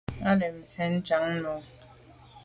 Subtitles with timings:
[0.27, 1.53] Á jí bɛ́n fá chàŋ mú.